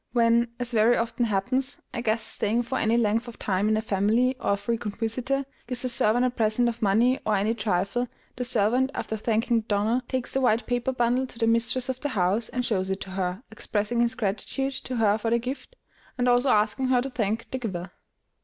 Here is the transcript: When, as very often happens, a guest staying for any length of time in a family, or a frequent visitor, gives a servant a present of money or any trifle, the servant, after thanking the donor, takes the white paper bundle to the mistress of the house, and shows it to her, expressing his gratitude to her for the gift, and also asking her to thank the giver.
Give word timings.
When, 0.13 0.47
as 0.59 0.71
very 0.71 0.97
often 0.97 1.25
happens, 1.25 1.79
a 1.93 2.01
guest 2.01 2.25
staying 2.27 2.63
for 2.63 2.79
any 2.79 2.97
length 2.97 3.27
of 3.27 3.37
time 3.37 3.69
in 3.69 3.77
a 3.77 3.83
family, 3.83 4.35
or 4.39 4.53
a 4.53 4.57
frequent 4.57 4.97
visitor, 4.97 5.45
gives 5.67 5.85
a 5.85 5.89
servant 5.89 6.25
a 6.25 6.31
present 6.31 6.67
of 6.67 6.81
money 6.81 7.19
or 7.23 7.35
any 7.35 7.53
trifle, 7.53 8.07
the 8.35 8.43
servant, 8.43 8.89
after 8.95 9.15
thanking 9.15 9.57
the 9.57 9.67
donor, 9.67 10.01
takes 10.07 10.33
the 10.33 10.41
white 10.41 10.65
paper 10.65 10.91
bundle 10.91 11.27
to 11.27 11.37
the 11.37 11.45
mistress 11.45 11.87
of 11.87 11.99
the 11.99 12.09
house, 12.09 12.49
and 12.49 12.65
shows 12.65 12.89
it 12.89 12.99
to 13.01 13.11
her, 13.11 13.43
expressing 13.51 14.01
his 14.01 14.15
gratitude 14.15 14.73
to 14.73 14.95
her 14.95 15.19
for 15.19 15.29
the 15.29 15.37
gift, 15.37 15.75
and 16.17 16.27
also 16.27 16.49
asking 16.49 16.87
her 16.87 17.03
to 17.03 17.11
thank 17.11 17.51
the 17.51 17.59
giver. 17.59 17.91